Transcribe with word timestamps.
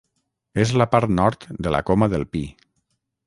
És 0.63 0.71
la 0.81 0.87
part 0.95 1.13
nord 1.19 1.45
de 1.67 1.75
la 1.77 1.83
Coma 1.91 2.09
del 2.15 2.27
Pi. 2.35 2.45